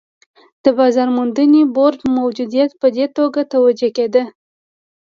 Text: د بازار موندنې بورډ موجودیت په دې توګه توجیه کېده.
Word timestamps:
د 0.63 0.65
بازار 0.77 1.07
موندنې 1.17 1.61
بورډ 1.75 1.99
موجودیت 2.17 2.71
په 2.81 2.87
دې 2.95 3.05
توګه 3.17 3.41
توجیه 3.53 3.89
کېده. 3.97 4.23